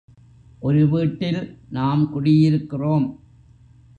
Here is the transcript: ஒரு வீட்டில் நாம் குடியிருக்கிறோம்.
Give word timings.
ஒரு 0.59 0.89
வீட்டில் 0.89 1.57
நாம் 1.69 2.03
குடியிருக்கிறோம். 2.13 3.05